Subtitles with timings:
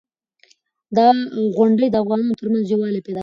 [0.97, 1.07] دا
[1.55, 3.19] غونډې د افغانانو ترمنځ یووالی پیدا کوي.